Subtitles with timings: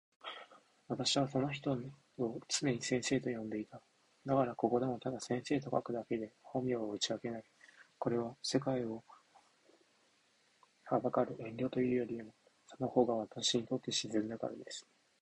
[0.87, 1.73] 私はその人
[2.17, 3.79] を常に先生と呼んでいた。
[4.25, 7.43] だからここでもただ先生と書くだけで本名は打ち明けない。
[7.99, 9.03] これは、世界を
[10.89, 12.33] 憚る遠慮というよりも、
[12.65, 14.87] その方が私にとって自然だからです。